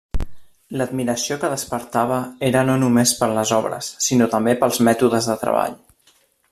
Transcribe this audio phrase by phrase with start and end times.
[0.79, 2.17] L'admiració que despertava
[2.49, 5.79] era no només per les obres sinó també pels mètodes de treball.